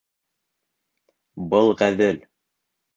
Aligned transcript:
Был 1.55 1.71
ғәҙел. 1.85 2.23